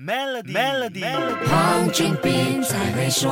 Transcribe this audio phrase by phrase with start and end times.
[0.00, 1.02] Melody，Melody，
[1.50, 3.28] 黄俊斌才会说。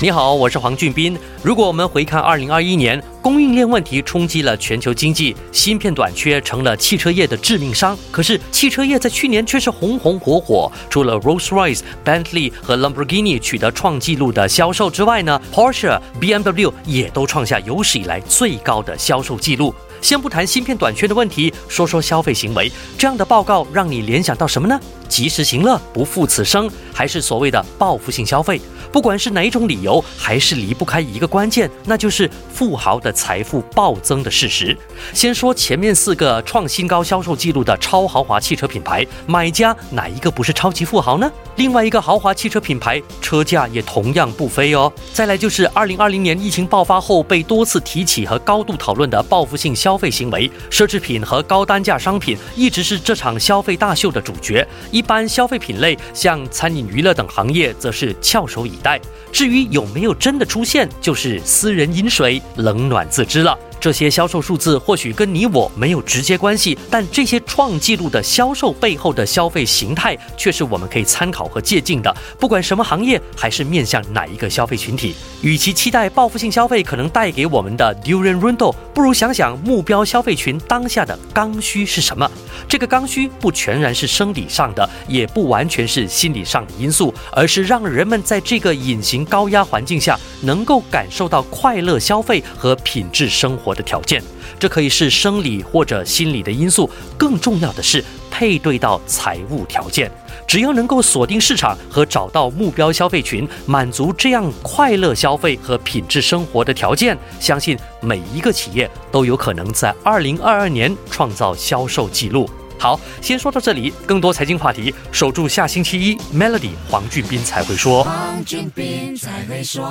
[0.00, 1.18] 你好，我是黄俊斌。
[1.42, 7.98] 如果我们回看二零二一年，供应链问题冲击了全球经济，芯片短缺成了汽车业的致命伤。
[8.12, 19.74] 可是汽车业在去年却是红红火火，除了 Rolls-Royce、Bentley 和 Lamborghini 取得创纪录的销售之外呢，Porsche、BMW 也都创下有史以来最高的销售纪录。
[20.00, 22.70] 先不谈芯片短缺的问题，说说消费行为。
[22.96, 24.78] 这样的报告让你联想到什么呢？
[25.08, 28.60] 及时行乐，不负此生，还是所谓的报复性消费？
[28.92, 34.76] 不管是哪种理由，还是离不开一个关键，那就是富豪的财富暴增的事实。
[35.14, 41.32] 先说前面四个创新高销售记录的超豪华汽车品牌，买家哪一个不是超级富豪呢？
[41.56, 44.92] 另外一个豪华汽车品牌车价也同样不菲哦。
[45.14, 54.66] 再来就是二零二零年疫情爆发后被多次提起和高度讨论的报复性消费行为，奢侈品和高单价商品一直是这场消费大秀的主角。
[54.90, 59.00] 一般消费品类，像餐饮、娱乐等行业，则是翘首以待。
[59.32, 63.58] 至于有没有真的出现，就是私人饮水，冷暖自知了。
[63.80, 72.14] 这些销售数字或许跟你我没有直接关系，但这些创纪录的销售背后的消费形态，却是我们可以参考和借鉴的。
[72.38, 82.28] 不管什么行业，还是面向哪一个消费群体，与其期待报复性消费可能带给我们的 Durian Rundle，不如想想目标消费群当下的刚需是什么。
[82.68, 94.22] 这个刚需不全然是生理上的，也不完全是心理上的因素，而是让人们在这个隐形高压环境下，能够感受到快乐消费和品质生活活的条件。
[94.60, 100.08] 这可以是生理或者心理的因素，更重要的是配对到财务条件。
[100.46, 112.48] 只要能够锁定市场和找到目标消费群，满足这样快乐消费和品质生活的条件，相信每一个企业都有可能在二零二二年创造销售记录。
[112.78, 113.92] 好，先说到这里。
[114.06, 118.04] 更多财经话题，守住下星期一，Melody 黄俊斌才会说。
[118.04, 119.82] 黄俊斌才会说。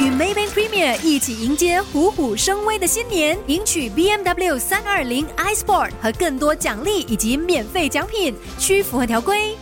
[0.00, 9.56] 与 Maybank Premier 一起迎接虎虎生威的新年，赢取 BMW 三二零 iSport 和更多奖励以及免费奖品，需符合条规。